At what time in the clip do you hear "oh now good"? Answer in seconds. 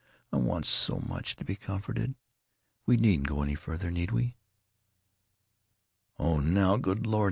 6.17-7.05